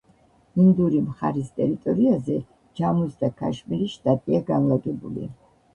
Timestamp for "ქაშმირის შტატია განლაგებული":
3.43-5.33